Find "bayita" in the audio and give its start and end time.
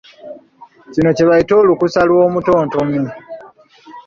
1.29-1.53